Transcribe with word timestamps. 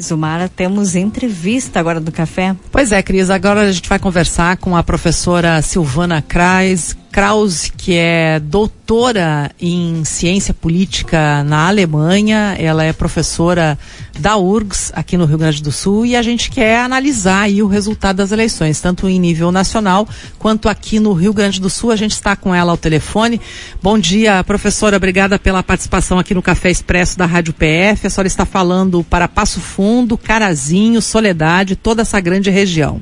Zumara, 0.00 0.48
temos 0.48 0.96
entrevista 0.96 1.78
agora 1.78 2.00
do 2.00 2.10
café. 2.10 2.56
Pois 2.72 2.90
é, 2.90 3.00
Cris, 3.00 3.30
agora 3.30 3.60
a 3.60 3.70
gente 3.70 3.88
vai 3.88 3.96
conversar 3.96 4.56
com 4.56 4.76
a 4.76 4.82
professora 4.82 5.62
Silvana 5.62 6.20
Kreis, 6.20 6.96
Krause, 7.14 7.70
que 7.70 7.94
é 7.94 8.40
doutora 8.40 9.48
em 9.60 10.04
ciência 10.04 10.52
política 10.52 11.44
na 11.44 11.68
Alemanha. 11.68 12.56
Ela 12.58 12.82
é 12.82 12.92
professora 12.92 13.78
da 14.18 14.36
URGS 14.36 14.90
aqui 14.92 15.16
no 15.16 15.24
Rio 15.24 15.38
Grande 15.38 15.62
do 15.62 15.70
Sul 15.70 16.04
e 16.04 16.16
a 16.16 16.22
gente 16.22 16.50
quer 16.50 16.80
analisar 16.80 17.42
aí 17.42 17.62
o 17.62 17.68
resultado 17.68 18.16
das 18.16 18.32
eleições, 18.32 18.80
tanto 18.80 19.08
em 19.08 19.20
nível 19.20 19.52
nacional 19.52 20.08
quanto 20.40 20.68
aqui 20.68 20.98
no 20.98 21.12
Rio 21.12 21.32
Grande 21.32 21.60
do 21.60 21.70
Sul. 21.70 21.92
A 21.92 21.96
gente 21.96 22.10
está 22.10 22.34
com 22.34 22.52
ela 22.52 22.72
ao 22.72 22.76
telefone. 22.76 23.40
Bom 23.80 23.96
dia, 23.96 24.42
professora. 24.42 24.96
Obrigada 24.96 25.38
pela 25.38 25.62
participação 25.62 26.18
aqui 26.18 26.34
no 26.34 26.42
Café 26.42 26.68
Expresso 26.68 27.16
da 27.16 27.26
Rádio 27.26 27.54
PF. 27.54 28.08
A 28.08 28.10
senhora 28.10 28.26
está 28.26 28.44
falando 28.44 29.04
para 29.04 29.28
Passo 29.28 29.60
Fundo, 29.60 30.18
Carazinho, 30.18 31.00
Soledade, 31.00 31.76
toda 31.76 32.02
essa 32.02 32.18
grande 32.18 32.50
região. 32.50 33.00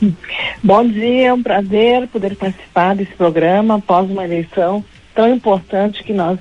Bom 0.62 0.86
dia, 0.86 1.28
é 1.28 1.32
um 1.32 1.42
prazer 1.42 2.08
poder 2.08 2.36
participar 2.36 2.96
desse 2.96 3.12
programa 3.12 3.76
após 3.76 4.10
uma 4.10 4.24
eleição 4.24 4.84
tão 5.14 5.32
importante 5.32 6.02
que 6.02 6.12
nós 6.12 6.38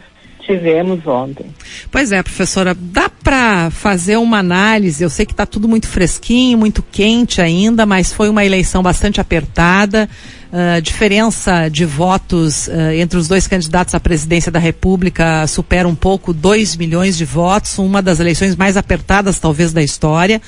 tivemos 0.50 1.06
ontem. 1.06 1.46
Pois 1.92 2.12
é, 2.12 2.24
professora, 2.24 2.76
dá 2.76 3.08
para 3.08 3.70
fazer 3.70 4.18
uma 4.18 4.40
análise? 4.40 5.04
Eu 5.04 5.10
sei 5.10 5.26
que 5.26 5.34
está 5.34 5.46
tudo 5.46 5.68
muito 5.68 5.88
fresquinho, 5.88 6.58
muito 6.58 6.82
quente 6.82 7.40
ainda, 7.40 7.86
mas 7.86 8.12
foi 8.12 8.30
uma 8.30 8.44
eleição 8.44 8.82
bastante 8.82 9.22
apertada. 9.22 10.10
Uh, 10.52 10.82
diferença 10.82 11.70
de 11.70 11.86
votos 11.86 12.68
uh, 12.68 12.92
entre 12.96 13.20
os 13.20 13.28
dois 13.28 13.46
candidatos 13.46 13.94
à 13.94 14.00
presidência 14.00 14.52
da 14.52 14.58
República 14.58 15.46
supera 15.46 15.88
um 15.88 15.94
pouco 15.94 16.34
2 16.34 16.76
milhões 16.76 17.16
de 17.16 17.24
votos, 17.24 17.78
uma 17.78 18.02
das 18.02 18.20
eleições 18.20 18.56
mais 18.56 18.76
apertadas, 18.76 19.38
talvez, 19.38 19.72
da 19.72 19.84
história. 19.84 20.42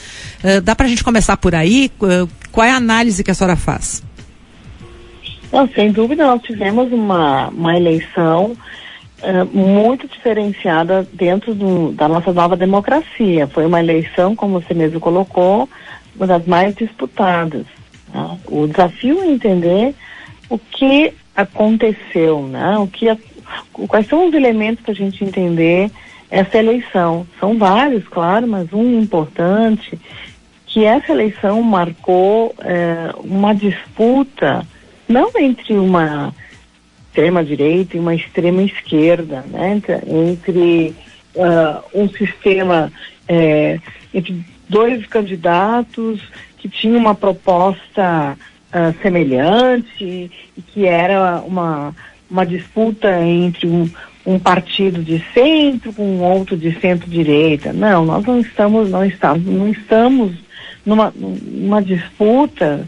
Uh, 0.44 0.60
dá 0.62 0.76
para 0.76 0.88
a 0.88 0.90
gente 0.90 1.04
começar 1.04 1.38
por 1.38 1.54
aí? 1.54 1.91
Qual 2.52 2.66
é 2.66 2.72
a 2.72 2.76
análise 2.76 3.24
que 3.24 3.32
a 3.32 3.34
senhora 3.34 3.55
faz? 3.55 4.04
Não, 5.52 5.68
sem 5.68 5.91
dúvida, 5.91 6.26
nós 6.26 6.41
tivemos 6.41 6.91
uma, 6.91 7.49
uma 7.49 7.76
eleição 7.76 8.55
muito 9.54 10.07
diferenciada 10.07 11.07
dentro 11.13 11.54
do, 11.54 11.91
da 11.91 12.07
nossa 12.07 12.34
nova 12.34 12.55
democracia. 12.55 13.48
Foi 13.48 13.66
uma 13.66 13.79
eleição, 13.79 14.35
como 14.35 14.60
você 14.60 14.74
mesmo 14.74 14.99
colocou, 14.99 15.70
uma 16.16 16.27
das 16.27 16.46
mais 16.46 16.76
disputadas. 16.76 17.66
Né? 18.13 18.38
O 18.48 18.68
desafio 18.68 19.22
é 19.22 19.27
entender 19.27 19.94
o 20.49 20.57
que 20.57 21.13
aconteceu, 21.35 22.48
né? 22.48 22.77
o 22.77 22.88
que, 22.88 23.05
quais 23.88 24.07
são 24.07 24.27
os 24.27 24.34
elementos 24.34 24.84
para 24.84 24.91
a 24.91 24.96
gente 24.96 25.24
entender 25.24 25.91
essa 26.29 26.57
eleição. 26.57 27.27
São 27.40 27.57
vários, 27.57 28.07
claro, 28.07 28.48
mas 28.48 28.74
um 28.74 28.99
importante, 28.99 29.99
que 30.72 30.86
essa 30.86 31.12
eleição 31.12 31.62
marcou 31.62 32.55
é, 32.60 33.14
uma 33.18 33.54
disputa, 33.54 34.66
não 35.08 35.30
entre 35.38 35.74
uma 35.74 36.34
extrema 37.08 37.44
direita 37.44 37.98
e 37.98 38.00
uma 38.00 38.16
extrema 38.16 38.63
esquerda, 38.63 39.44
né? 39.50 39.74
entre, 39.74 40.00
entre 40.10 40.96
uh, 41.36 41.84
um 41.94 42.08
sistema 42.08 42.90
é, 43.28 43.82
entre 44.13 44.46
dois 44.70 45.05
candidatos 45.08 46.22
que 46.58 46.70
tinha 46.70 46.98
uma 46.98 47.13
proposta 47.13 48.38
uh, 48.70 49.02
semelhante 49.02 50.32
e 50.58 50.62
que 50.68 50.85
era 50.85 51.41
uma, 51.46 51.94
uma 52.30 52.46
disputa 52.46 53.22
entre 53.22 53.68
um, 53.68 53.90
um 54.26 54.40
partido 54.40 55.04
de 55.04 55.22
centro 55.34 55.91
com 55.91 56.20
outro 56.20 56.56
de 56.56 56.80
centro-direita. 56.80 57.74
Não, 57.74 58.06
nós 58.06 58.26
não 58.26 58.40
estamos, 58.40 58.90
não 58.90 59.04
estamos, 59.04 59.46
não 59.46 59.68
estamos 59.68 60.51
numa, 60.85 61.13
numa 61.15 61.82
disputa 61.82 62.87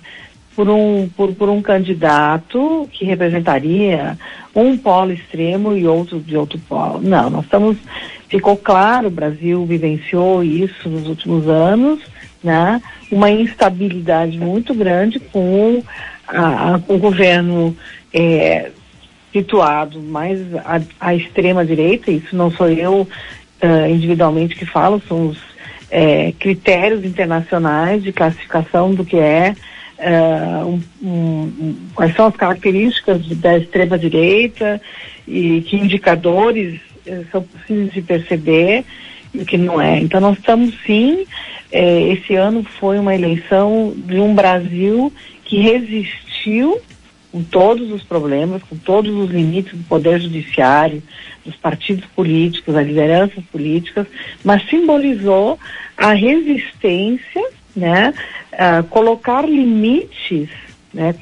por 0.55 0.69
um, 0.69 1.09
por, 1.15 1.33
por 1.33 1.49
um 1.49 1.61
candidato 1.61 2.87
que 2.91 3.05
representaria 3.05 4.17
um 4.55 4.77
polo 4.77 5.11
extremo 5.11 5.75
e 5.75 5.87
outro 5.87 6.19
de 6.19 6.37
outro 6.37 6.59
polo. 6.59 7.01
Não, 7.01 7.29
nós 7.29 7.45
estamos, 7.45 7.77
ficou 8.29 8.55
claro, 8.55 9.07
o 9.07 9.11
Brasil 9.11 9.65
vivenciou 9.65 10.43
isso 10.43 10.87
nos 10.87 11.07
últimos 11.07 11.47
anos, 11.47 11.99
né? 12.43 12.81
uma 13.11 13.31
instabilidade 13.31 14.37
muito 14.37 14.73
grande 14.73 15.19
com 15.19 15.81
a, 16.27 16.75
a, 16.75 16.81
o 16.87 16.97
governo 16.97 17.75
é, 18.13 18.69
situado 19.31 19.99
mais 19.99 20.39
à, 20.99 21.15
extrema 21.15 21.65
direita, 21.65 22.11
isso 22.11 22.35
não 22.35 22.51
sou 22.51 22.69
eu 22.69 23.01
uh, 23.01 23.89
individualmente 23.89 24.55
que 24.55 24.65
falo, 24.65 25.01
são 25.07 25.29
os 25.29 25.52
é, 25.93 26.33
critérios 26.39 27.05
internacionais 27.05 28.01
de 28.01 28.11
classificação 28.11 28.95
do 28.95 29.05
que 29.05 29.15
é 29.15 29.53
uh, 29.99 30.67
um, 30.67 30.81
um, 31.07 31.75
quais 31.93 32.15
são 32.15 32.25
as 32.25 32.35
características 32.35 33.27
da 33.37 33.59
extrema 33.59 33.95
direita 33.95 34.81
e 35.27 35.61
que 35.61 35.75
indicadores 35.75 36.81
uh, 37.05 37.25
são 37.31 37.43
possíveis 37.43 37.93
de 37.93 38.01
perceber 38.01 38.83
e 39.35 39.37
o 39.37 39.45
que 39.45 39.55
não 39.55 39.79
é. 39.79 39.99
Então 39.99 40.19
nós 40.19 40.35
estamos 40.35 40.73
sim 40.83 41.27
é, 41.71 42.01
esse 42.13 42.33
ano 42.33 42.63
foi 42.63 42.97
uma 42.97 43.13
eleição 43.13 43.93
de 43.95 44.19
um 44.19 44.33
Brasil 44.33 45.13
que 45.45 45.59
resistiu 45.59 46.81
com 47.33 47.43
todos 47.43 47.91
os 47.91 48.03
problemas, 48.03 48.61
com 48.61 48.77
todos 48.77 49.11
os 49.11 49.31
limites 49.31 49.73
do 49.73 49.83
poder 49.85 50.21
judiciário, 50.21 51.01
dos 51.43 51.55
partidos 51.55 52.05
políticos, 52.15 52.75
das 52.75 52.85
lideranças 52.85 53.43
políticas, 53.45 54.05
mas 54.43 54.63
simbolizou 54.69 55.57
a 55.97 56.13
resistência, 56.13 57.43
né, 57.75 58.13
uh, 58.53 58.83
colocar 58.83 59.49
limites, 59.49 60.47
né, 60.93 61.15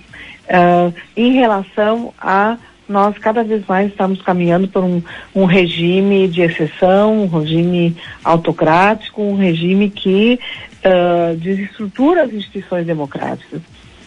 uh, 0.50 0.94
em 1.16 1.32
relação 1.32 2.14
a 2.20 2.58
nós 2.90 3.18
cada 3.18 3.42
vez 3.42 3.66
mais 3.66 3.90
estamos 3.90 4.22
caminhando 4.22 4.68
por 4.68 4.84
um, 4.84 5.02
um 5.34 5.46
regime 5.46 6.28
de 6.28 6.42
exceção, 6.42 7.24
um 7.24 7.40
regime 7.40 7.96
autocrático, 8.22 9.22
um 9.22 9.38
regime 9.38 9.90
que 9.90 10.38
uh, 10.84 11.38
desestrutura 11.38 12.24
as 12.24 12.34
instituições 12.34 12.86
democráticas. 12.86 13.62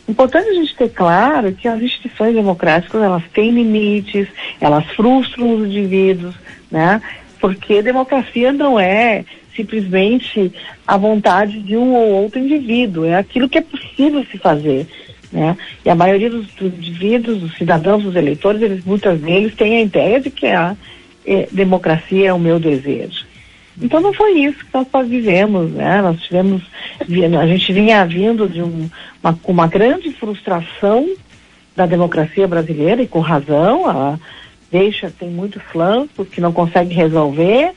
Importante 0.06 0.48
a 0.48 0.54
gente 0.54 0.76
ter 0.76 0.90
claro 0.90 1.52
que 1.52 1.66
as 1.66 1.80
instituições 1.80 2.34
democráticas 2.34 3.02
elas 3.02 3.22
têm 3.32 3.50
limites, 3.50 4.28
elas 4.60 4.84
frustram 4.88 5.56
os 5.56 5.66
indivíduos, 5.66 6.34
né? 6.70 7.00
Porque 7.40 7.82
democracia 7.82 8.52
não 8.52 8.78
é 8.78 9.24
simplesmente 9.56 10.52
a 10.86 10.96
vontade 10.96 11.60
de 11.60 11.76
um 11.76 11.94
ou 11.94 12.22
outro 12.22 12.38
indivíduo, 12.38 13.04
é 13.04 13.16
aquilo 13.16 13.48
que 13.48 13.58
é 13.58 13.62
possível 13.62 14.24
se 14.30 14.36
fazer. 14.36 14.86
Né? 15.32 15.56
E 15.84 15.90
a 15.90 15.94
maioria 15.94 16.30
dos, 16.30 16.46
indivíduos, 16.60 17.40
dos 17.40 17.56
cidadãos, 17.56 18.02
dos 18.02 18.14
eleitores, 18.14 18.62
eles 18.62 18.84
muitas 18.84 19.18
vezes 19.20 19.54
têm 19.54 19.78
a 19.78 19.82
ideia 19.82 20.20
de 20.20 20.30
que 20.30 20.46
a 20.46 20.76
eh, 21.26 21.48
democracia 21.50 22.28
é 22.28 22.32
o 22.32 22.38
meu 22.38 22.60
desejo. 22.60 23.23
Então 23.80 24.00
não 24.00 24.12
foi 24.12 24.32
isso 24.38 24.58
que 24.64 24.86
nós 24.92 25.08
vivemos, 25.08 25.70
né? 25.72 26.00
Nós 26.00 26.20
tivemos, 26.22 26.62
a 27.40 27.46
gente 27.46 27.72
vinha 27.72 28.04
vindo 28.06 28.48
de 28.48 28.62
um, 28.62 28.88
uma, 29.22 29.38
uma 29.44 29.66
grande 29.66 30.12
frustração 30.12 31.08
da 31.74 31.86
democracia 31.86 32.46
brasileira 32.46 33.02
e 33.02 33.08
com 33.08 33.18
razão, 33.20 33.90
ela 33.90 34.20
deixa, 34.70 35.10
tem 35.10 35.28
muitos 35.28 35.62
flancos 35.62 36.28
que 36.28 36.40
não 36.40 36.52
consegue 36.52 36.94
resolver, 36.94 37.72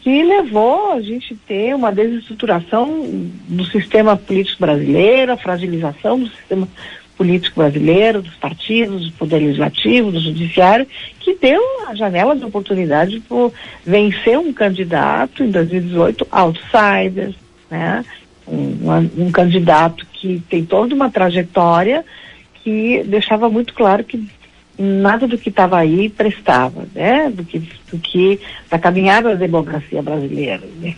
que 0.00 0.22
levou 0.22 0.92
a 0.92 1.00
gente 1.00 1.34
ter 1.34 1.74
uma 1.74 1.90
desestruturação 1.90 3.04
do 3.48 3.64
sistema 3.64 4.16
político 4.16 4.60
brasileiro, 4.60 5.32
a 5.32 5.36
fragilização 5.36 6.18
do 6.18 6.28
sistema 6.28 6.68
político 7.16 7.60
brasileiro, 7.60 8.22
dos 8.22 8.34
partidos, 8.34 9.06
do 9.06 9.12
poder 9.12 9.38
legislativo, 9.38 10.12
do 10.12 10.20
judiciário, 10.20 10.86
que 11.20 11.34
deu 11.34 11.60
a 11.88 11.94
janela 11.94 12.36
de 12.36 12.44
oportunidade 12.44 13.20
para 13.20 13.50
vencer 13.84 14.38
um 14.38 14.52
candidato 14.52 15.42
em 15.42 15.50
2018, 15.50 16.26
outsider, 16.30 17.34
né? 17.70 18.04
Um, 18.46 19.24
um, 19.26 19.32
candidato 19.32 20.06
que 20.12 20.40
tem 20.48 20.64
toda 20.64 20.94
uma 20.94 21.10
trajetória 21.10 22.04
que 22.62 23.02
deixava 23.02 23.50
muito 23.50 23.74
claro 23.74 24.04
que 24.04 24.24
nada 24.78 25.26
do 25.26 25.36
que 25.36 25.48
estava 25.48 25.78
aí 25.78 26.08
prestava, 26.08 26.86
né? 26.94 27.28
Do 27.28 27.44
que, 27.44 27.58
do 27.90 27.98
que 27.98 28.38
da 28.70 28.78
caminhada 28.78 29.30
da 29.30 29.34
democracia 29.34 30.00
brasileira. 30.00 30.62
Né? 30.80 30.94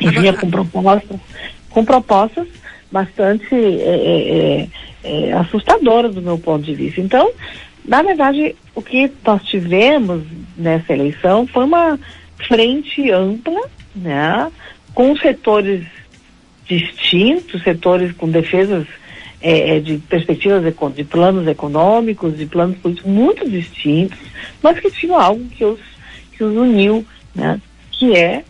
E 0.00 0.08
vinha 0.08 0.32
com 0.32 0.48
propostas, 0.48 1.20
com 1.68 1.84
propostas 1.84 2.48
bastante 2.90 3.54
é, 3.54 3.58
é, 3.58 4.60
é 4.62 4.68
é, 5.02 5.32
assustadora 5.32 6.08
do 6.08 6.20
meu 6.20 6.38
ponto 6.38 6.64
de 6.64 6.74
vista. 6.74 7.00
Então, 7.00 7.30
na 7.84 8.02
verdade, 8.02 8.54
o 8.74 8.82
que 8.82 9.10
nós 9.24 9.42
tivemos 9.44 10.22
nessa 10.56 10.92
eleição 10.92 11.46
foi 11.46 11.64
uma 11.64 11.98
frente 12.46 13.10
ampla, 13.10 13.60
né, 13.94 14.50
com 14.94 15.16
setores 15.16 15.84
distintos, 16.66 17.62
setores 17.62 18.12
com 18.12 18.28
defesas 18.28 18.86
é, 19.40 19.76
é 19.76 19.80
de 19.80 19.98
perspectivas 19.98 20.62
de 20.94 21.04
planos 21.04 21.46
econômicos, 21.46 22.36
de 22.36 22.44
planos 22.44 22.76
políticos 22.78 23.10
muito 23.10 23.48
distintos, 23.48 24.18
mas 24.62 24.78
que 24.78 24.90
tinham 24.90 25.18
algo 25.18 25.44
que 25.46 25.64
os, 25.64 25.80
que 26.36 26.44
os 26.44 26.56
uniu, 26.56 27.06
né, 27.34 27.60
que 27.92 28.14
é 28.16 28.44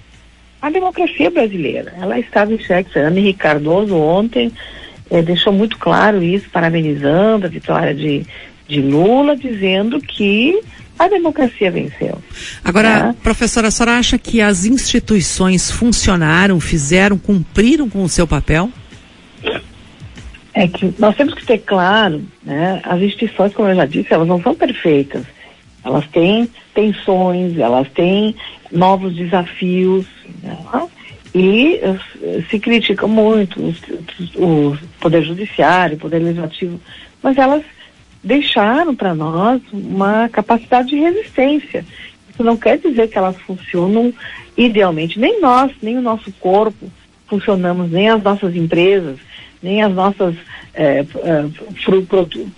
a 0.60 0.70
democracia 0.70 1.30
brasileira. 1.30 1.94
Ela 2.00 2.18
estava 2.18 2.52
em 2.52 2.58
xeque. 2.58 2.92
Fernando 2.92 3.18
Henrique 3.18 3.38
Cardoso 3.38 3.96
ontem 3.96 4.52
eh, 5.10 5.22
deixou 5.22 5.52
muito 5.52 5.78
claro 5.78 6.22
isso, 6.22 6.50
parabenizando 6.50 7.46
a 7.46 7.48
vitória 7.48 7.94
de, 7.94 8.24
de 8.66 8.80
Lula, 8.80 9.36
dizendo 9.36 10.00
que 10.00 10.60
a 10.98 11.08
democracia 11.08 11.70
venceu. 11.70 12.18
Agora, 12.64 13.10
é. 13.10 13.22
professora, 13.22 13.68
a 13.68 13.70
senhora 13.70 13.98
acha 13.98 14.18
que 14.18 14.40
as 14.40 14.64
instituições 14.64 15.70
funcionaram, 15.70 16.58
fizeram, 16.58 17.16
cumpriram 17.16 17.88
com 17.88 18.02
o 18.02 18.08
seu 18.08 18.26
papel? 18.26 18.68
É 20.52 20.66
que 20.66 20.92
nós 20.98 21.14
temos 21.14 21.34
que 21.34 21.46
ter 21.46 21.58
claro, 21.58 22.24
né, 22.42 22.80
as 22.82 23.00
instituições, 23.00 23.54
como 23.54 23.68
eu 23.68 23.76
já 23.76 23.86
disse, 23.86 24.12
elas 24.12 24.26
não 24.26 24.42
são 24.42 24.54
perfeitas. 24.56 25.22
Elas 25.84 26.06
têm 26.08 26.50
tensões, 26.74 27.56
elas 27.56 27.88
têm 27.90 28.34
novos 28.72 29.14
desafios, 29.14 30.04
e 31.34 31.80
uh, 31.82 32.42
se 32.48 32.58
critica 32.58 33.06
muito 33.06 33.60
o 34.36 34.76
Poder 35.00 35.22
Judiciário, 35.22 35.96
o 35.96 36.00
Poder 36.00 36.18
Legislativo, 36.20 36.80
mas 37.22 37.36
elas 37.36 37.62
deixaram 38.22 38.94
para 38.94 39.14
nós 39.14 39.60
uma 39.72 40.28
capacidade 40.28 40.88
de 40.88 40.96
resistência. 40.96 41.84
Isso 42.30 42.42
não 42.42 42.56
quer 42.56 42.78
dizer 42.78 43.08
que 43.08 43.18
elas 43.18 43.36
funcionam 43.42 44.12
idealmente. 44.56 45.18
Nem 45.18 45.40
nós, 45.40 45.72
nem 45.82 45.96
o 45.96 46.02
nosso 46.02 46.32
corpo 46.32 46.90
funcionamos, 47.26 47.90
nem 47.90 48.08
as 48.08 48.22
nossas 48.22 48.56
empresas, 48.56 49.18
nem 49.62 49.82
as 49.82 49.92
nossas 49.92 50.34
é, 50.74 51.00
é, 51.00 51.44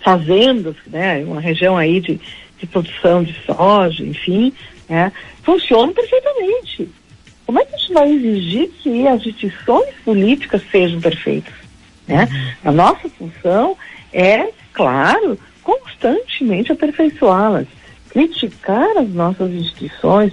fazendas, 0.03 0.77
né? 0.87 1.25
Uma 1.25 1.41
região 1.41 1.77
aí 1.77 2.01
de, 2.01 2.21
de 2.59 2.67
produção 2.67 3.23
de 3.23 3.35
soja, 3.45 4.05
enfim, 4.05 4.53
né? 4.89 5.13
funcionam 5.43 5.93
perfeitamente. 5.93 6.89
Como 7.51 7.59
é 7.59 7.65
que 7.65 7.75
a 7.75 7.79
gente 7.79 7.93
vai 7.93 8.13
exigir 8.13 8.71
que 8.81 9.09
as 9.09 9.27
instituições 9.27 9.93
políticas 10.05 10.63
sejam 10.71 11.01
perfeitas? 11.01 11.53
Né? 12.07 12.29
Uhum. 12.31 12.71
A 12.71 12.71
nossa 12.71 13.09
função 13.09 13.77
é, 14.13 14.53
claro, 14.73 15.37
constantemente 15.65 16.71
aperfeiçoá-las. 16.71 17.67
Criticar 18.11 18.99
as 18.99 19.09
nossas 19.09 19.51
instituições 19.51 20.33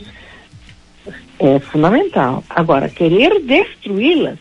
é 1.39 1.57
fundamental. 1.57 2.43
Agora, 2.47 2.87
querer 2.87 3.39
destruí-las, 3.39 4.37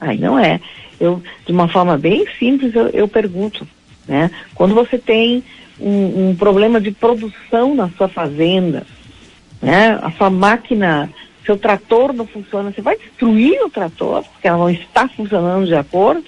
aí 0.00 0.18
não 0.18 0.36
é. 0.36 0.60
Eu, 0.98 1.22
de 1.46 1.52
uma 1.52 1.68
forma 1.68 1.96
bem 1.96 2.26
simples, 2.40 2.74
eu, 2.74 2.88
eu 2.88 3.06
pergunto, 3.06 3.64
né? 4.08 4.32
Quando 4.52 4.74
você 4.74 4.98
tem 4.98 5.44
um, 5.78 6.30
um, 6.30 6.34
problema 6.34 6.80
de 6.80 6.90
produção 6.90 7.72
na 7.72 7.88
sua 7.90 8.08
fazenda, 8.08 8.84
né? 9.62 9.96
A 10.02 10.10
sua 10.10 10.28
máquina, 10.28 11.08
seu 11.46 11.56
trator 11.56 12.12
não 12.12 12.26
funciona, 12.26 12.72
você 12.72 12.82
vai 12.82 12.96
destruir 12.96 13.62
o 13.62 13.70
trator, 13.70 14.24
porque 14.24 14.48
ela 14.48 14.58
não 14.58 14.70
está 14.70 15.08
funcionando 15.08 15.66
de 15.66 15.74
acordo? 15.74 16.24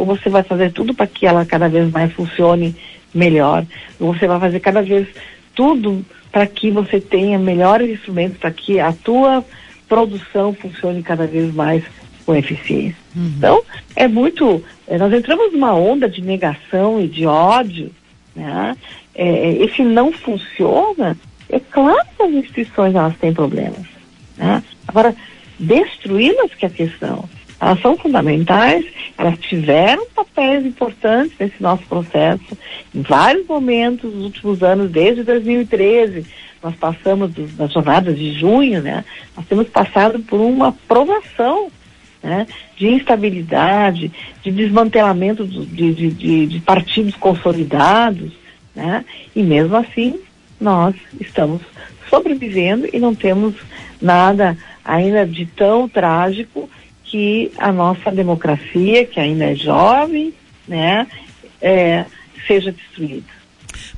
ou 0.00 0.06
você 0.06 0.30
vai 0.30 0.42
fazer 0.42 0.72
tudo 0.72 0.94
para 0.94 1.06
que 1.06 1.26
ela 1.26 1.44
cada 1.44 1.68
vez 1.68 1.90
mais 1.90 2.12
funcione 2.12 2.74
melhor, 3.12 3.66
ou 3.98 4.14
você 4.14 4.26
vai 4.26 4.40
fazer 4.40 4.60
cada 4.60 4.82
vez 4.82 5.06
tudo 5.54 6.04
para 6.32 6.46
que 6.46 6.70
você 6.70 6.98
tenha 6.98 7.38
melhores 7.38 7.90
instrumentos 7.90 8.38
para 8.38 8.50
que 8.50 8.80
a 8.80 8.92
tua 8.92 9.44
produção 9.88 10.54
funcione 10.54 11.02
cada 11.02 11.26
vez 11.26 11.52
mais 11.52 11.82
com 12.24 12.34
eficiência. 12.34 12.96
Uhum. 13.14 13.34
Então, 13.36 13.62
é 13.94 14.06
muito. 14.06 14.64
É, 14.86 14.96
nós 14.96 15.12
entramos 15.12 15.52
numa 15.52 15.74
onda 15.74 16.08
de 16.08 16.22
negação 16.22 17.00
e 17.00 17.06
de 17.06 17.26
ódio, 17.26 17.90
né? 18.34 18.76
É, 19.14 19.52
esse 19.54 19.82
não 19.82 20.12
funciona, 20.12 21.16
é 21.48 21.58
claro 21.58 22.06
que 22.16 22.22
as 22.22 22.30
instituições 22.30 22.94
elas 22.94 23.16
têm 23.18 23.34
problemas. 23.34 23.99
Né? 24.40 24.62
Agora, 24.88 25.14
destruí-las 25.58 26.54
que 26.54 26.64
é 26.64 26.68
a 26.68 26.72
questão 26.72 27.28
elas 27.60 27.80
são 27.82 27.96
fundamentais, 27.96 28.86
elas 29.18 29.38
tiveram 29.38 30.06
papéis 30.14 30.64
importantes 30.64 31.32
nesse 31.38 31.62
nosso 31.62 31.82
processo, 31.82 32.56
em 32.94 33.02
vários 33.02 33.46
momentos 33.46 34.12
nos 34.14 34.24
últimos 34.24 34.62
anos, 34.62 34.90
desde 34.90 35.22
2013, 35.22 36.24
nós 36.62 36.74
passamos 36.76 37.30
do, 37.32 37.46
das 37.48 37.70
jornadas 37.70 38.16
de 38.16 38.32
junho, 38.32 38.80
né? 38.80 39.04
Nós 39.36 39.46
temos 39.46 39.68
passado 39.68 40.20
por 40.20 40.40
uma 40.40 40.72
provação 40.88 41.70
né, 42.22 42.46
de 42.76 42.88
instabilidade, 42.88 44.10
de 44.42 44.50
desmantelamento 44.50 45.44
do, 45.44 45.64
de, 45.64 45.94
de, 45.94 46.10
de, 46.10 46.46
de 46.46 46.60
partidos 46.60 47.14
consolidados, 47.16 48.32
né? 48.74 49.04
E 49.36 49.42
mesmo 49.42 49.76
assim, 49.76 50.18
nós 50.58 50.94
estamos 51.20 51.60
sobrevivendo 52.10 52.86
e 52.92 52.98
não 52.98 53.14
temos 53.14 53.54
nada 54.02 54.58
ainda 54.84 55.24
de 55.24 55.46
tão 55.46 55.88
trágico 55.88 56.68
que 57.04 57.50
a 57.56 57.72
nossa 57.72 58.10
democracia, 58.10 59.06
que 59.06 59.18
ainda 59.18 59.46
é 59.46 59.54
jovem, 59.54 60.34
né, 60.68 61.06
é, 61.62 62.04
seja 62.46 62.70
destruída. 62.70 63.39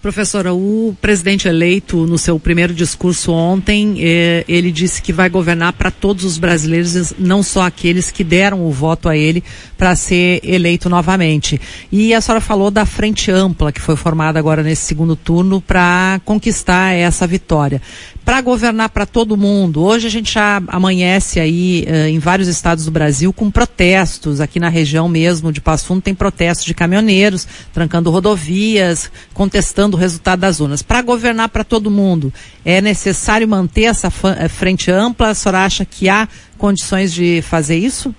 Professora, 0.01 0.53
o 0.53 0.97
presidente 1.01 1.47
eleito 1.49 2.07
no 2.07 2.19
seu 2.19 2.39
primeiro 2.39 2.75
discurso 2.75 3.33
ontem, 3.33 3.97
eh, 4.01 4.45
ele 4.49 4.73
disse 4.73 5.01
que 5.01 5.13
vai 5.13 5.29
governar 5.29 5.73
para 5.75 5.91
todos 5.91 6.25
os 6.25 6.39
brasileiros, 6.39 7.15
não 7.19 7.43
só 7.43 7.63
aqueles 7.63 8.11
que 8.11 8.25
deram 8.25 8.67
o 8.67 8.71
voto 8.71 9.09
a 9.09 9.17
ele 9.17 9.45
para 9.79 9.95
ser 9.95 10.41
eleito 10.43 10.89
novamente. 10.89 11.61
E 11.91 12.13
a 12.15 12.21
senhora 12.21 12.41
falou 12.41 12.71
da 12.71 12.85
frente 12.85 13.31
ampla 13.31 13.73
que 13.73 13.81
foi 13.81 13.97
formada 13.97 14.39
agora 14.39 14.63
nesse 14.63 14.83
segundo 14.83 15.15
turno 15.15 15.61
para 15.61 16.21
conquistar 16.25 16.93
essa 16.93 17.27
vitória 17.27 17.81
para 18.25 18.41
governar 18.41 18.89
para 18.91 19.05
todo 19.05 19.37
mundo. 19.37 19.83
Hoje 19.83 20.07
a 20.07 20.11
gente 20.11 20.33
já 20.33 20.63
amanhece 20.69 21.41
aí 21.41 21.85
uh, 21.89 22.09
em 22.09 22.19
vários 22.19 22.49
estados 22.49 22.85
do 22.85 22.91
Brasil 22.91 23.33
com 23.33 23.51
protestos. 23.51 24.41
Aqui 24.41 24.61
na 24.61 24.69
região 24.69 25.09
mesmo 25.09 25.53
de 25.53 25.61
Passo 25.61 25.87
Fundo 25.87 26.03
tem 26.03 26.15
protestos 26.15 26.65
de 26.65 26.75
caminhoneiros, 26.75 27.47
trancando 27.73 28.11
rodovias, 28.11 29.11
contestando 29.35 29.97
o 29.97 30.01
resultado 30.01 30.41
das 30.41 30.61
urnas. 30.61 30.83
Para 30.83 31.03
governar 31.03 31.49
para 31.49 31.65
todo 31.65 31.91
mundo, 31.91 32.33
é 32.65 32.81
necessário 32.81 33.47
manter 33.49 33.85
essa 33.85 34.09
eh, 34.39 34.49
frente 34.49 34.91
ampla? 34.91 35.29
A 35.31 35.35
senhora 35.35 35.65
acha 35.65 35.85
que 35.85 36.09
há 36.09 36.29
condições 36.57 37.13
de 37.13 37.43
fazer 37.43 37.77
isso? 37.77 38.15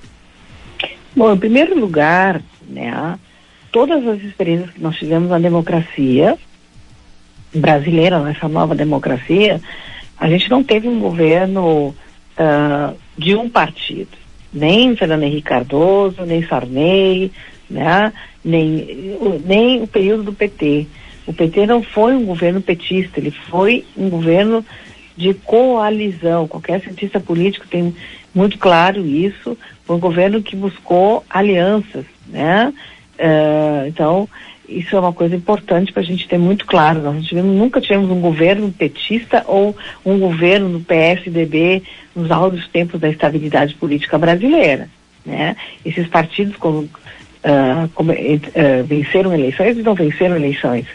Bom, 1.16 1.32
em 1.32 1.38
primeiro 1.38 1.80
lugar, 1.80 2.42
né, 2.68 3.18
todas 3.72 4.06
as 4.06 4.22
experiências 4.22 4.72
que 4.72 4.82
nós 4.82 4.98
tivemos 4.98 5.30
na 5.30 5.40
democracia 5.40 6.38
brasileira, 7.54 8.20
nessa 8.20 8.48
nova 8.48 8.74
democracia, 8.74 9.62
a 10.18 10.30
gente 10.30 10.50
não 10.50 10.64
teve 10.64 10.88
um 10.88 11.00
governo 11.00 11.90
uh, 11.90 12.98
de 13.18 13.36
um 13.36 13.50
partido, 13.50 14.18
nem 14.54 14.96
Fernando 14.96 15.24
Henrique 15.24 15.50
Cardoso, 15.50 16.24
nem 16.24 16.46
Sarney, 16.46 17.32
né? 17.70 18.14
nem, 18.44 19.18
nem 19.46 19.82
o 19.82 19.88
período 19.88 20.24
do 20.24 20.34
PT. 20.34 20.88
O 21.26 21.34
PT 21.34 21.66
não 21.66 21.82
foi 21.82 22.14
um 22.14 22.26
governo 22.26 22.62
petista, 22.62 23.20
ele 23.20 23.32
foi 23.32 23.86
um 23.98 24.10
governo 24.10 24.64
de 25.16 25.34
coalizão. 25.34 26.48
Qualquer 26.48 26.82
cientista 26.82 27.20
político 27.20 27.68
tem 27.68 27.96
muito 28.36 28.58
claro 28.58 29.06
isso. 29.06 29.58
Foi 29.86 29.96
um 29.96 30.00
governo 30.00 30.42
que 30.42 30.56
buscou 30.56 31.24
alianças, 31.30 32.06
né? 32.28 32.74
Uh, 33.18 33.88
então, 33.88 34.28
isso 34.68 34.96
é 34.96 35.00
uma 35.00 35.14
coisa 35.14 35.36
importante 35.36 35.92
para 35.92 36.02
a 36.02 36.06
gente 36.06 36.28
ter 36.28 36.38
muito 36.38 36.66
claro. 36.66 37.02
Nós 37.02 37.26
tivemos, 37.26 37.56
nunca 37.56 37.82
tivemos 37.82 38.10
um 38.10 38.22
governo 38.22 38.72
petista 38.72 39.44
ou 39.48 39.76
um 40.06 40.18
governo 40.18 40.70
do 40.70 40.80
PSDB 40.80 41.84
nos 42.16 42.32
áureos 42.32 42.68
tempos 42.68 43.00
da 43.00 43.10
estabilidade 43.10 43.76
política 43.76 44.18
brasileira. 44.18 44.90
Né? 45.26 45.56
Esses 45.86 46.08
partidos 46.08 46.56
como, 46.56 46.82
uh, 46.82 47.90
como, 47.94 48.12
uh, 48.12 48.84
venceram 48.86 49.34
eleições 49.34 49.78
e 49.78 49.84
não 49.84 49.96
venceram 49.96 50.36
eleições. 50.36 50.86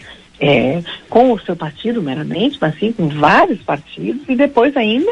É, 0.40 0.80
com 1.10 1.32
o 1.32 1.40
seu 1.40 1.56
partido 1.56 2.00
meramente, 2.00 2.58
mas 2.60 2.78
sim 2.78 2.92
com 2.92 3.08
vários 3.08 3.60
partidos, 3.60 4.22
e 4.28 4.36
depois 4.36 4.76
ainda, 4.76 5.10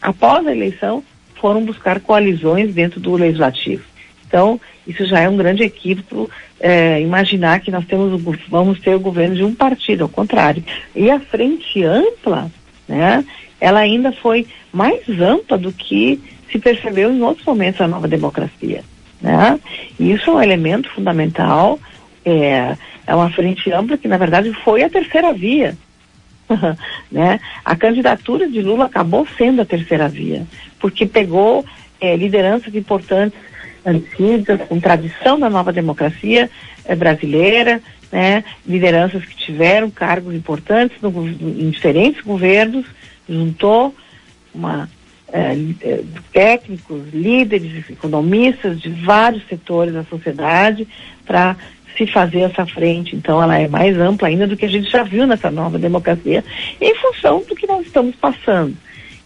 após 0.00 0.46
a 0.46 0.52
eleição, 0.52 1.02
foram 1.34 1.64
buscar 1.64 1.98
coalizões 1.98 2.72
dentro 2.72 3.00
do 3.00 3.14
legislativo. 3.14 3.82
Então, 4.24 4.60
isso 4.88 5.04
já 5.04 5.20
é 5.20 5.28
um 5.28 5.36
grande 5.36 5.62
equívoco 5.62 6.30
é, 6.58 7.00
imaginar 7.00 7.60
que 7.60 7.70
nós 7.70 7.84
temos, 7.84 8.20
vamos 8.48 8.80
ter 8.80 8.94
o 8.94 9.00
governo 9.00 9.36
de 9.36 9.44
um 9.44 9.54
partido, 9.54 10.04
ao 10.04 10.08
contrário. 10.08 10.64
E 10.96 11.10
a 11.10 11.20
frente 11.20 11.84
ampla, 11.84 12.50
né, 12.88 13.22
ela 13.60 13.80
ainda 13.80 14.10
foi 14.10 14.46
mais 14.72 15.06
ampla 15.20 15.58
do 15.58 15.70
que 15.70 16.20
se 16.50 16.58
percebeu 16.58 17.12
em 17.12 17.20
outros 17.20 17.46
momentos 17.46 17.78
da 17.78 17.86
nova 17.86 18.08
democracia. 18.08 18.82
Né? 19.20 19.60
E 20.00 20.12
isso 20.12 20.30
é 20.30 20.32
um 20.32 20.42
elemento 20.42 20.88
fundamental, 20.90 21.78
é, 22.24 22.74
é 23.06 23.14
uma 23.14 23.30
frente 23.30 23.70
ampla 23.70 23.98
que, 23.98 24.08
na 24.08 24.16
verdade, 24.16 24.52
foi 24.64 24.82
a 24.82 24.88
terceira 24.88 25.34
via. 25.34 25.76
né? 27.12 27.40
A 27.62 27.76
candidatura 27.76 28.48
de 28.48 28.62
Lula 28.62 28.86
acabou 28.86 29.26
sendo 29.36 29.60
a 29.60 29.66
terceira 29.66 30.08
via, 30.08 30.46
porque 30.80 31.04
pegou 31.04 31.62
é, 32.00 32.16
lideranças 32.16 32.74
importantes 32.74 33.38
antigas, 33.84 34.60
com 34.68 34.80
tradição 34.80 35.38
da 35.38 35.48
nova 35.48 35.72
democracia 35.72 36.50
é, 36.84 36.94
brasileira, 36.94 37.80
né, 38.10 38.44
lideranças 38.66 39.24
que 39.24 39.36
tiveram 39.36 39.90
cargos 39.90 40.34
importantes 40.34 41.00
no, 41.00 41.28
em 41.28 41.70
diferentes 41.70 42.22
governos, 42.22 42.86
juntou 43.28 43.94
uma 44.54 44.88
é, 45.32 45.54
técnicos, 46.32 47.12
líderes, 47.12 47.90
economistas 47.90 48.80
de 48.80 48.88
vários 48.88 49.46
setores 49.46 49.92
da 49.92 50.04
sociedade 50.04 50.88
para 51.26 51.56
se 51.96 52.06
fazer 52.06 52.40
essa 52.40 52.64
frente. 52.64 53.14
Então, 53.14 53.42
ela 53.42 53.58
é 53.58 53.68
mais 53.68 53.98
ampla 53.98 54.28
ainda 54.28 54.46
do 54.46 54.56
que 54.56 54.64
a 54.64 54.68
gente 54.68 54.90
já 54.90 55.02
viu 55.02 55.26
nessa 55.26 55.50
nova 55.50 55.78
democracia, 55.78 56.44
em 56.80 56.94
função 56.94 57.42
do 57.46 57.54
que 57.54 57.66
nós 57.66 57.84
estamos 57.86 58.14
passando. 58.16 58.74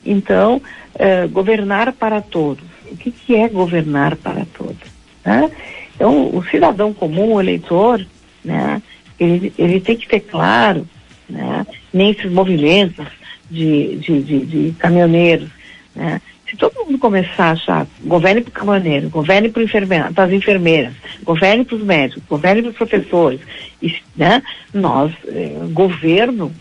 Então, 0.04 0.60
é, 0.98 1.26
governar 1.26 1.92
para 1.92 2.20
todos. 2.20 2.71
O 2.92 2.96
que, 2.96 3.10
que 3.10 3.34
é 3.34 3.48
governar 3.48 4.16
para 4.16 4.44
todos? 4.56 4.76
Né? 5.24 5.50
Então, 5.94 6.28
o 6.34 6.44
cidadão 6.44 6.92
comum, 6.92 7.34
o 7.34 7.40
eleitor, 7.40 8.04
né, 8.44 8.82
ele, 9.18 9.52
ele 9.58 9.80
tem 9.80 9.96
que 9.96 10.06
ter 10.06 10.20
claro, 10.20 10.86
né, 11.28 11.66
nesses 11.92 12.30
movimentos 12.30 13.06
de, 13.50 13.96
de, 13.96 14.22
de, 14.22 14.46
de 14.46 14.72
caminhoneiros, 14.78 15.48
né, 15.94 16.20
se 16.48 16.56
todo 16.56 16.84
mundo 16.84 16.98
começar 16.98 17.46
a 17.46 17.52
achar, 17.52 17.86
governe 18.04 18.42
para 18.42 18.50
o 18.50 18.52
caminhoneiro, 18.52 19.08
governe 19.08 19.48
para 19.48 20.24
as 20.24 20.32
enfermeiras, 20.32 20.92
governe 21.22 21.64
para 21.64 21.76
os 21.76 21.82
médicos, 21.82 22.22
governe 22.28 22.60
para 22.60 22.70
os 22.70 22.76
professores, 22.76 23.40
e, 23.80 23.96
né, 24.14 24.42
nós, 24.74 25.12
eh, 25.28 25.56
governo, 25.70 26.52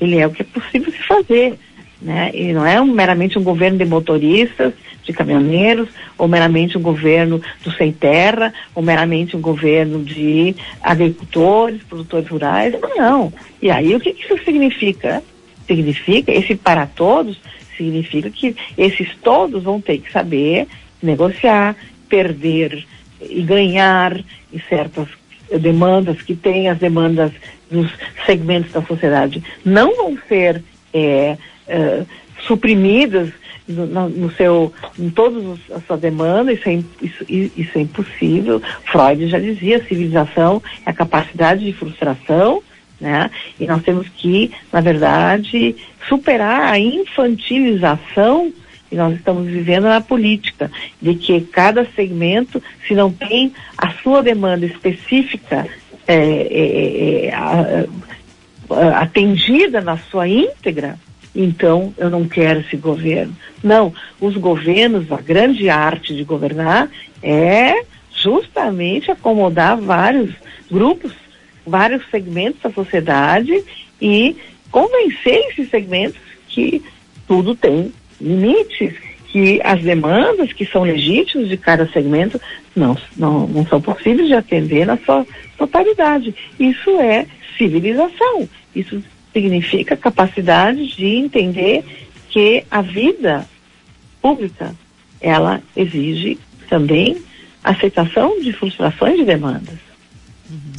ele 0.00 0.16
é 0.18 0.26
o 0.26 0.30
que 0.30 0.40
é 0.40 0.46
possível 0.46 0.90
se 0.90 1.02
fazer. 1.02 1.58
Né? 2.00 2.30
E 2.34 2.52
não 2.52 2.66
é 2.66 2.80
um, 2.80 2.86
meramente 2.86 3.38
um 3.38 3.42
governo 3.42 3.78
de 3.78 3.84
motoristas, 3.84 4.74
de 5.04 5.12
caminhoneiros, 5.12 5.88
ou 6.16 6.26
meramente 6.26 6.78
um 6.78 6.82
governo 6.82 7.40
do 7.62 7.70
sem 7.72 7.92
terra, 7.92 8.52
ou 8.74 8.82
meramente 8.82 9.36
um 9.36 9.40
governo 9.40 10.02
de 10.02 10.54
agricultores, 10.82 11.82
produtores 11.82 12.28
rurais. 12.28 12.74
Não. 12.96 13.32
E 13.60 13.70
aí 13.70 13.94
o 13.94 14.00
que, 14.00 14.12
que 14.12 14.24
isso 14.24 14.44
significa? 14.44 15.22
Significa, 15.66 16.32
esse 16.32 16.54
para 16.54 16.86
todos, 16.86 17.38
significa 17.76 18.30
que 18.30 18.56
esses 18.76 19.08
todos 19.22 19.62
vão 19.62 19.80
ter 19.80 19.98
que 19.98 20.10
saber 20.10 20.66
negociar, 21.02 21.76
perder 22.08 22.86
e 23.20 23.42
ganhar 23.42 24.16
em 24.52 24.60
certas 24.68 25.08
demandas 25.58 26.22
que 26.22 26.34
tem 26.34 26.68
as 26.68 26.78
demandas 26.78 27.32
dos 27.70 27.90
segmentos 28.26 28.72
da 28.72 28.82
sociedade 28.82 29.42
não 29.64 29.94
vão 29.96 30.18
ser 30.28 30.62
é, 30.92 31.36
é, 31.66 32.02
suprimidas 32.46 33.30
no, 33.66 34.08
no, 34.08 34.30
seu, 34.32 34.72
em 34.98 35.10
todas 35.10 35.58
as 35.70 35.84
suas 35.86 36.00
demandas, 36.00 36.58
isso 36.58 36.68
é, 36.68 36.82
isso, 37.02 37.24
isso 37.28 37.78
é 37.78 37.80
impossível. 37.80 38.62
Freud 38.84 39.26
já 39.28 39.38
dizia, 39.38 39.84
civilização 39.84 40.62
é 40.84 40.90
a 40.90 40.92
capacidade 40.92 41.64
de 41.64 41.72
frustração, 41.72 42.62
né? 43.00 43.30
E 43.58 43.66
nós 43.66 43.82
temos 43.82 44.08
que, 44.08 44.52
na 44.72 44.80
verdade, 44.80 45.74
superar 46.08 46.72
a 46.72 46.78
infantilização 46.78 48.52
que 48.88 48.96
nós 48.96 49.14
estamos 49.14 49.46
vivendo 49.46 49.84
na 49.84 50.00
política, 50.00 50.70
de 51.00 51.14
que 51.14 51.40
cada 51.40 51.84
segmento, 51.96 52.62
se 52.86 52.94
não 52.94 53.10
tem 53.10 53.52
a 53.76 53.90
sua 53.94 54.22
demanda 54.22 54.64
específica 54.66 55.66
é, 56.06 56.14
é, 56.14 57.26
é, 57.26 57.34
a, 57.34 57.84
a, 58.70 59.00
atendida 59.00 59.80
na 59.80 59.96
sua 59.96 60.28
íntegra, 60.28 60.98
então 61.34 61.92
eu 61.96 62.08
não 62.08 62.28
quero 62.28 62.60
esse 62.60 62.76
governo. 62.76 63.34
Não, 63.62 63.92
os 64.20 64.36
governos, 64.36 65.10
a 65.10 65.20
grande 65.20 65.68
arte 65.68 66.14
de 66.14 66.24
governar 66.24 66.88
é 67.22 67.84
justamente 68.14 69.10
acomodar 69.10 69.76
vários 69.76 70.30
grupos, 70.70 71.12
vários 71.66 72.02
segmentos 72.10 72.60
da 72.62 72.70
sociedade 72.70 73.64
e 74.00 74.36
convencer 74.70 75.48
esses 75.50 75.68
segmentos 75.70 76.20
que 76.48 76.82
tudo 77.26 77.54
tem 77.54 77.92
limites, 78.20 78.94
que 79.28 79.60
as 79.64 79.82
demandas 79.82 80.52
que 80.52 80.64
são 80.64 80.84
legítimas 80.84 81.48
de 81.48 81.56
cada 81.56 81.88
segmento 81.88 82.40
não, 82.76 82.96
não, 83.16 83.46
não 83.48 83.66
são 83.66 83.80
possíveis 83.80 84.28
de 84.28 84.34
atender 84.34 84.86
na 84.86 84.96
sua 84.98 85.26
totalidade. 85.58 86.34
Isso 86.58 86.90
é 87.00 87.26
civilização. 87.56 88.48
Isso 88.74 89.02
significa 89.34 89.96
capacidade 89.96 90.96
de 90.96 91.06
entender 91.06 91.84
que 92.30 92.64
a 92.70 92.80
vida 92.80 93.46
pública 94.22 94.74
ela 95.20 95.60
exige 95.76 96.38
também 96.68 97.18
aceitação 97.62 98.40
de 98.40 98.52
frustrações 98.52 99.16
de 99.16 99.24
demandas. 99.24 99.93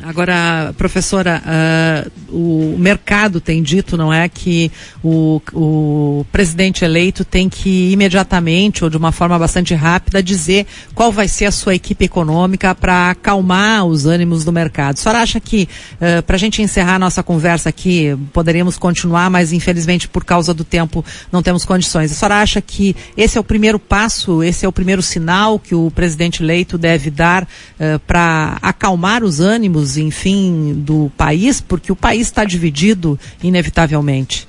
Agora, 0.08 0.72
professora, 0.78 1.42
uh, 1.42 2.12
o 2.32 2.78
mercado 2.78 3.42
tem 3.42 3.64
dito, 3.64 3.98
não 3.98 4.14
é, 4.14 4.30
que 4.30 4.72
o, 5.04 5.42
o 5.52 6.26
presidente 6.32 6.86
eleito 6.86 7.26
tem 7.26 7.50
que 7.50 7.92
imediatamente, 7.92 8.84
ou 8.84 8.90
de 8.90 8.98
uma 8.98 9.12
forma 9.12 9.40
bastante 9.40 9.74
rápida, 9.74 10.22
dizer 10.22 10.68
qual 10.94 11.12
vai 11.12 11.28
ser 11.28 11.46
a 11.46 11.52
sua 11.52 11.74
equipe 11.74 12.06
econômica 12.06 12.76
para 12.76 13.10
acalmar 13.10 13.84
os 13.84 14.06
ânimos 14.06 14.46
do 14.46 14.52
mercado. 14.52 14.94
A 14.94 15.02
senhora 15.02 15.22
acha 15.24 15.40
que, 15.40 15.68
uh, 15.96 16.22
para 16.22 16.36
a 16.36 16.40
gente 16.40 16.62
encerrar 16.62 16.98
a 16.98 17.00
nossa 17.00 17.24
conversa 17.24 17.70
aqui, 17.70 18.16
poderíamos 18.32 18.78
continuar, 18.78 19.32
mas 19.32 19.52
infelizmente 19.52 20.08
por 20.08 20.24
causa 20.24 20.54
do 20.54 20.64
tempo 20.64 21.04
não 21.32 21.42
temos 21.42 21.66
condições. 21.66 22.12
A 22.12 22.16
senhora 22.16 22.42
acha 22.44 22.62
que 22.62 22.96
esse 23.18 23.40
é 23.40 23.42
o 23.42 23.44
primeiro 23.44 23.80
passo, 23.80 24.44
esse 24.44 24.68
é 24.68 24.70
o 24.70 24.72
primeiro 24.72 25.02
sinal 25.02 25.58
que 25.58 25.74
o 25.74 25.90
presidente 25.90 26.44
eleito 26.44 26.78
deve 26.78 27.10
dar 27.10 27.42
uh, 27.42 27.98
para 28.06 28.60
acalmar 28.62 29.24
os 29.24 29.40
ânimos 29.40 29.95
enfim, 29.98 30.74
do 30.76 31.12
país, 31.18 31.62
porque 31.62 31.92
o 31.92 31.96
país 31.96 32.28
está 32.28 32.44
dividido, 32.44 33.20
inevitavelmente? 33.44 34.48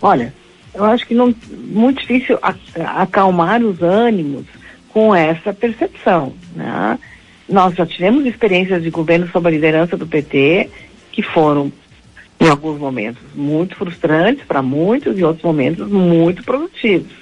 Olha, 0.00 0.34
eu 0.74 0.84
acho 0.84 1.06
que 1.06 1.14
não 1.14 1.34
muito 1.50 2.00
difícil 2.00 2.38
acalmar 2.96 3.62
os 3.62 3.82
ânimos 3.82 4.46
com 4.88 5.14
essa 5.14 5.52
percepção. 5.52 6.32
Né? 6.54 6.98
Nós 7.48 7.74
já 7.74 7.86
tivemos 7.86 8.26
experiências 8.26 8.82
de 8.82 8.90
governo 8.90 9.28
sob 9.30 9.48
a 9.48 9.50
liderança 9.50 9.96
do 9.96 10.06
PT 10.06 10.70
que 11.10 11.22
foram, 11.22 11.70
em 12.40 12.48
alguns 12.48 12.78
momentos, 12.78 13.22
muito 13.34 13.76
frustrantes 13.76 14.44
para 14.44 14.62
muitos 14.62 15.18
e 15.18 15.24
outros 15.24 15.44
momentos 15.44 15.86
muito 15.88 16.42
produtivos. 16.42 17.12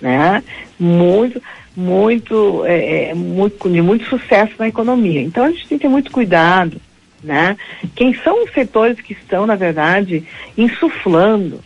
Né? 0.00 0.42
Muito, 0.78 1.40
muito, 1.76 2.64
é, 2.64 3.10
é, 3.10 3.14
muito, 3.14 3.68
de 3.68 3.82
muito 3.82 4.06
sucesso 4.06 4.54
na 4.58 4.68
economia. 4.68 5.20
Então 5.20 5.44
a 5.44 5.50
gente 5.50 5.68
tem 5.68 5.78
que 5.78 5.82
ter 5.82 5.90
muito 5.90 6.10
cuidado, 6.10 6.80
né? 7.22 7.56
Quem 7.94 8.14
são 8.14 8.44
os 8.44 8.52
setores 8.52 8.98
que 9.00 9.12
estão, 9.12 9.46
na 9.46 9.56
verdade, 9.56 10.24
insuflando, 10.56 11.60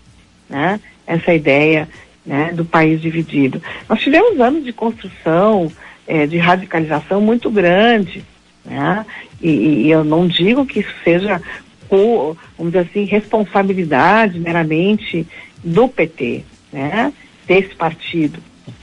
né? 0.49 0.81
Essa 1.07 1.33
ideia, 1.33 1.89
né? 2.27 2.53
Do 2.53 2.65
país 2.65 3.01
dividido. 3.01 3.63
Nós 3.89 4.01
tivemos 4.01 4.41
anos 4.41 4.65
de 4.65 4.73
construção, 4.73 5.71
é, 6.09 6.27
de 6.27 6.39
radicalização 6.39 7.21
muito 7.21 7.49
grande, 7.49 8.25
né? 8.65 9.07
E, 9.41 9.51
e 9.51 9.91
eu 9.91 10.03
não 10.03 10.27
digo 10.27 10.67
que 10.67 10.81
isso 10.81 10.95
seja, 11.05 11.41
vamos 11.89 12.73
dizer 12.73 12.81
assim, 12.81 13.05
responsabilidade 13.05 14.41
meramente 14.41 15.25
do 15.63 15.87
PT, 15.87 16.45
né? 16.73 17.13
Desse 17.47 17.75
partido, 17.77 18.41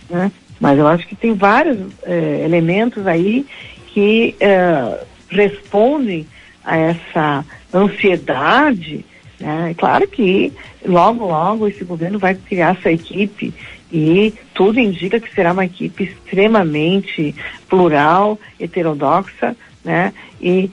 né? 0.10 0.32
Mas 0.60 0.78
eu 0.80 0.88
acho 0.88 1.08
que 1.08 1.16
tem 1.16 1.34
vários 1.34 1.78
eh, 2.04 2.42
elementos 2.44 3.06
aí 3.06 3.46
que 3.88 4.36
eh, 4.40 5.06
respondem 5.30 6.26
a 6.64 6.78
essa 6.78 7.46
ansiedade. 7.74 9.06
Né? 9.40 9.72
É 9.72 9.74
claro 9.74 10.08
que 10.08 10.52
logo, 10.86 11.26
logo 11.26 11.68
esse 11.68 11.84
governo 11.84 12.20
vai 12.20 12.36
criar 12.36 12.76
essa 12.78 12.92
equipe 12.92 13.54
e 13.92 14.34
tudo 14.54 14.80
indica 14.80 15.20
que 15.20 15.34
será 15.34 15.54
uma 15.54 15.66
equipe 15.66 16.04
extremamente 16.04 17.34
plural, 17.70 18.38
heterodoxa, 18.60 19.56
né? 19.84 20.14
E 20.42 20.70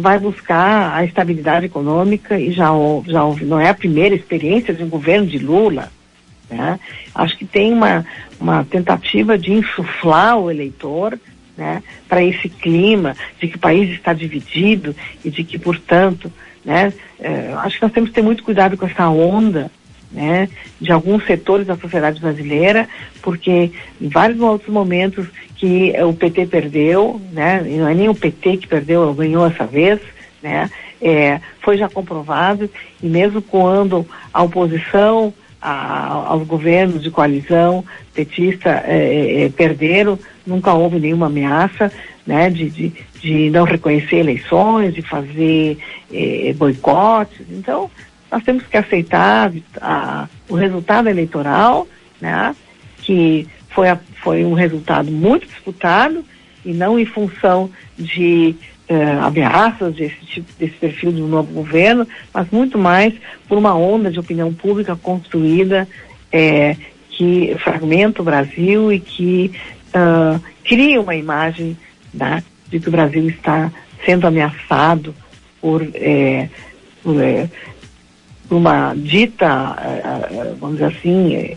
vai 0.00 0.18
buscar 0.18 0.94
a 0.94 1.04
estabilidade 1.04 1.66
econômica 1.66 2.38
e 2.38 2.50
já, 2.50 2.70
já 3.06 3.22
não 3.42 3.60
é 3.60 3.70
a 3.70 3.74
primeira 3.74 4.14
experiência 4.14 4.74
de 4.74 4.82
um 4.82 4.88
governo 4.88 5.26
de 5.26 5.38
Lula, 5.38 5.90
né? 6.50 6.80
Acho 7.14 7.36
que 7.38 7.44
tem 7.44 7.72
uma, 7.72 8.04
uma 8.40 8.64
tentativa 8.64 9.38
de 9.38 9.52
insuflar 9.52 10.36
o 10.36 10.50
eleitor 10.50 11.18
né, 11.56 11.82
para 12.08 12.24
esse 12.24 12.48
clima 12.48 13.14
de 13.38 13.48
que 13.48 13.56
o 13.56 13.60
país 13.60 13.90
está 13.90 14.12
dividido 14.12 14.94
e 15.24 15.30
de 15.30 15.44
que, 15.44 15.58
portanto, 15.58 16.32
né, 16.64 16.92
é, 17.18 17.52
acho 17.58 17.76
que 17.76 17.82
nós 17.82 17.92
temos 17.92 18.10
que 18.10 18.14
ter 18.14 18.22
muito 18.22 18.42
cuidado 18.42 18.76
com 18.76 18.86
essa 18.86 19.08
onda 19.08 19.70
né, 20.10 20.48
de 20.80 20.90
alguns 20.90 21.24
setores 21.24 21.66
da 21.66 21.76
sociedade 21.76 22.20
brasileira, 22.20 22.88
porque 23.22 23.70
em 24.00 24.08
vários 24.08 24.40
outros 24.40 24.72
momentos 24.72 25.26
que 25.56 25.92
o 26.02 26.12
PT 26.12 26.46
perdeu, 26.46 27.20
né, 27.32 27.62
não 27.62 27.88
é 27.88 27.94
nem 27.94 28.08
o 28.08 28.14
PT 28.14 28.56
que 28.56 28.66
perdeu, 28.66 29.02
ou 29.02 29.14
ganhou 29.14 29.46
essa 29.46 29.66
vez, 29.66 30.00
né, 30.42 30.70
é, 31.00 31.40
foi 31.60 31.76
já 31.76 31.88
comprovado, 31.88 32.68
e 33.02 33.06
mesmo 33.06 33.40
quando 33.40 34.06
a 34.32 34.42
oposição 34.42 35.32
a, 35.60 36.28
aos 36.28 36.46
governos 36.46 37.02
de 37.02 37.10
coalizão 37.10 37.84
petista 38.14 38.82
é, 38.86 39.44
é, 39.44 39.48
perderam, 39.48 40.18
nunca 40.46 40.72
houve 40.72 40.98
nenhuma 40.98 41.26
ameaça 41.26 41.92
né, 42.26 42.50
de, 42.50 42.70
de, 42.70 42.92
de 43.20 43.50
não 43.50 43.64
reconhecer 43.64 44.16
eleições, 44.16 44.94
de 44.94 45.02
fazer 45.02 45.78
é, 46.12 46.52
boicotes. 46.54 47.46
Então, 47.50 47.90
nós 48.30 48.42
temos 48.42 48.64
que 48.66 48.76
aceitar 48.76 49.52
a, 49.80 50.28
o 50.48 50.54
resultado 50.54 51.08
eleitoral 51.08 51.86
né? 52.20 52.54
Que 52.98 53.48
foi, 53.70 53.88
a, 53.88 53.98
foi 54.22 54.44
um 54.44 54.52
resultado 54.52 55.10
muito 55.10 55.46
disputado 55.46 56.24
e 56.64 56.72
não 56.72 56.98
em 56.98 57.06
função 57.06 57.70
de 57.98 58.54
uh, 58.90 59.24
ameaças 59.24 59.94
desse 59.94 60.26
tipo, 60.26 60.52
desse 60.58 60.74
perfil 60.74 61.12
do 61.12 61.26
novo 61.26 61.52
governo, 61.52 62.06
mas 62.34 62.50
muito 62.50 62.76
mais 62.76 63.14
por 63.48 63.56
uma 63.56 63.74
onda 63.74 64.10
de 64.10 64.18
opinião 64.18 64.52
pública 64.52 64.96
construída 64.96 65.88
é, 66.32 66.76
que 67.10 67.56
fragmenta 67.62 68.20
o 68.20 68.24
Brasil 68.24 68.92
e 68.92 68.98
que 68.98 69.52
uh, 69.88 70.40
cria 70.64 71.00
uma 71.00 71.14
imagem 71.14 71.76
né, 72.12 72.42
de 72.68 72.80
que 72.80 72.88
o 72.88 72.92
Brasil 72.92 73.28
está 73.28 73.70
sendo 74.04 74.26
ameaçado 74.26 75.14
por, 75.60 75.86
é, 75.94 76.48
por, 77.02 77.14
por 78.48 78.56
uma 78.56 78.94
dita, 78.94 79.76
vamos 80.58 80.78
dizer 80.78 80.96
assim, 80.96 81.56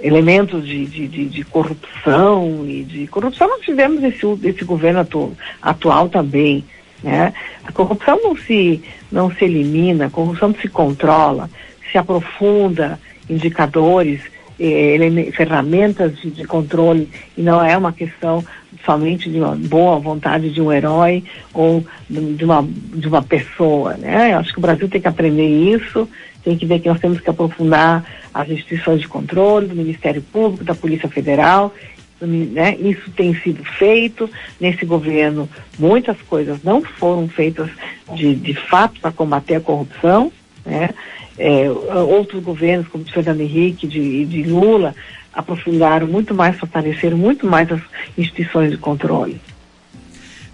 elementos 0.00 0.64
de, 0.64 0.86
de, 0.86 1.08
de, 1.08 1.24
de, 1.26 1.44
corrupção 1.44 2.64
e 2.68 2.84
de 2.84 3.06
corrupção 3.08 3.48
nós 3.48 3.62
tivemos 3.62 4.02
esse, 4.04 4.24
esse 4.44 4.64
governo 4.64 5.00
atu, 5.00 5.32
atual 5.60 6.08
também. 6.08 6.64
Né? 7.02 7.32
A 7.64 7.72
corrupção 7.72 8.20
não 8.22 8.36
se, 8.36 8.82
não 9.10 9.30
se 9.30 9.44
elimina, 9.44 10.06
a 10.06 10.10
corrupção 10.10 10.54
se 10.60 10.68
controla, 10.68 11.50
se 11.90 11.98
aprofunda 11.98 12.98
indicadores, 13.28 14.20
eh, 14.60 15.30
ferramentas 15.36 16.16
de, 16.16 16.30
de, 16.30 16.44
controle 16.44 17.08
e 17.36 17.42
não 17.42 17.64
é 17.64 17.76
uma 17.76 17.92
questão 17.92 18.44
somente 18.84 19.30
de 19.30 19.38
uma 19.38 19.54
boa 19.54 19.98
vontade 19.98 20.50
de 20.50 20.60
um 20.60 20.72
herói 20.72 21.22
ou 21.52 21.84
de 22.08 22.44
uma, 22.44 22.66
de 22.66 23.06
uma 23.06 23.22
pessoa. 23.22 23.94
Né? 23.94 24.32
Eu 24.32 24.38
acho 24.38 24.52
que 24.52 24.58
o 24.58 24.62
Brasil 24.62 24.88
tem 24.88 25.00
que 25.00 25.08
aprender 25.08 25.46
isso, 25.46 26.08
tem 26.42 26.56
que 26.56 26.66
ver 26.66 26.80
que 26.80 26.88
nós 26.88 27.00
temos 27.00 27.20
que 27.20 27.30
aprofundar 27.30 28.04
as 28.38 28.48
instituições 28.48 29.00
de 29.00 29.08
controle, 29.08 29.66
do 29.66 29.74
Ministério 29.74 30.22
Público, 30.22 30.62
da 30.62 30.74
Polícia 30.74 31.08
Federal. 31.08 31.74
Né? 32.20 32.76
Isso 32.76 33.10
tem 33.10 33.34
sido 33.34 33.64
feito 33.64 34.30
nesse 34.60 34.86
governo. 34.86 35.48
Muitas 35.76 36.16
coisas 36.22 36.62
não 36.62 36.80
foram 36.80 37.28
feitas 37.28 37.68
de, 38.14 38.36
de 38.36 38.54
fato 38.54 39.00
para 39.00 39.10
combater 39.10 39.56
a 39.56 39.60
corrupção. 39.60 40.30
Né? 40.64 40.90
É, 41.36 41.68
outros 41.68 42.40
governos, 42.40 42.86
como 42.86 43.02
o 43.02 43.10
Fernando 43.10 43.40
Henrique 43.40 43.86
e 43.86 43.88
de, 43.88 44.24
de 44.26 44.42
Lula, 44.44 44.94
aprofundaram 45.32 46.06
muito 46.06 46.32
mais, 46.32 46.56
fortaleceram 46.56 47.18
muito 47.18 47.44
mais 47.44 47.70
as 47.72 47.80
instituições 48.16 48.70
de 48.70 48.76
controle. 48.76 49.40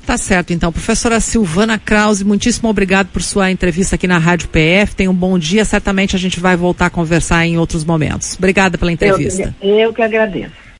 Tá 0.06 0.18
certo, 0.18 0.52
então. 0.52 0.70
Professora 0.70 1.18
Silvana 1.18 1.78
Krause, 1.78 2.24
muitíssimo 2.24 2.68
obrigado 2.68 3.08
por 3.08 3.22
sua 3.22 3.50
entrevista 3.50 3.94
aqui 3.96 4.06
na 4.06 4.18
Rádio 4.18 4.48
PF. 4.48 4.94
Tenha 4.94 5.10
um 5.10 5.14
bom 5.14 5.38
dia. 5.38 5.64
Certamente 5.64 6.14
a 6.14 6.18
gente 6.18 6.38
vai 6.38 6.56
voltar 6.56 6.86
a 6.86 6.90
conversar 6.90 7.46
em 7.46 7.58
outros 7.58 7.84
momentos. 7.84 8.34
Obrigada 8.36 8.76
pela 8.76 8.92
entrevista. 8.92 9.54
eu, 9.62 9.78
eu 9.78 9.92
que 9.92 10.02
agradeço. 10.02 10.63